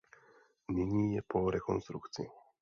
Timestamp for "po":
1.27-1.51